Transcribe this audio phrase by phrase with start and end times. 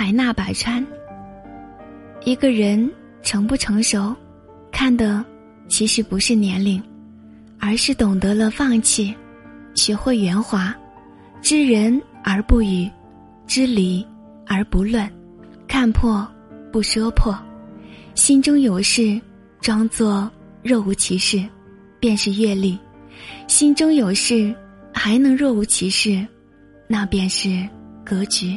[0.00, 0.86] 海纳百川。
[2.24, 2.88] 一个人
[3.20, 4.14] 成不成熟，
[4.70, 5.24] 看的
[5.66, 6.80] 其实不是年龄，
[7.58, 9.12] 而是懂得了放弃，
[9.74, 10.72] 学会圆滑，
[11.42, 12.88] 知人而不语，
[13.44, 14.06] 知理
[14.46, 15.10] 而不论，
[15.66, 16.24] 看破
[16.70, 17.36] 不说破，
[18.14, 19.20] 心中有事
[19.60, 20.30] 装作
[20.62, 21.44] 若无其事
[21.98, 22.78] 便是阅历，
[23.48, 24.54] 心中有事
[24.94, 26.24] 还能若无其事，
[26.86, 27.68] 那便是
[28.04, 28.56] 格局。